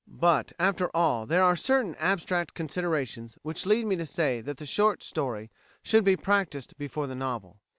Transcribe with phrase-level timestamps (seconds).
[0.07, 4.65] But, after all, there are certain abstract considerations which lead me to say that the
[4.65, 5.51] short story
[5.83, 7.59] should be practised before the novel.